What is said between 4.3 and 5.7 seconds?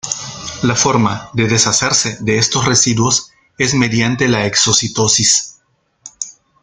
exocitosis.